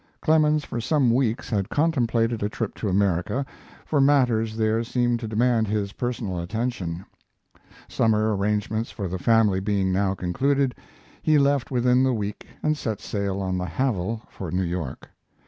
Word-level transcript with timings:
Clemens 0.19 0.65
for 0.65 0.81
some 0.81 1.11
weeks 1.11 1.47
had 1.51 1.69
contemplated 1.69 2.41
a 2.41 2.49
trip 2.49 2.73
to 2.73 2.89
America, 2.89 3.45
for 3.85 4.01
matters 4.01 4.57
there 4.57 4.83
seemed 4.83 5.19
to 5.19 5.27
demand 5.27 5.67
his 5.67 5.93
personal 5.93 6.39
attention. 6.39 7.05
Summer 7.87 8.35
arrangements 8.35 8.89
for 8.89 9.07
the 9.07 9.19
family 9.19 9.59
being 9.59 9.91
now 9.93 10.15
concluded, 10.15 10.73
he 11.21 11.37
left 11.37 11.69
within 11.69 12.01
the 12.01 12.15
week 12.15 12.47
and 12.63 12.75
set 12.75 12.99
sail 12.99 13.41
on 13.43 13.59
the 13.59 13.67
Havel 13.67 14.23
for 14.31 14.49
New 14.49 14.63
York. 14.63 15.07